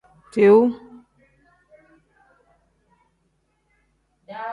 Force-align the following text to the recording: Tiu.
Tiu. 0.35 0.55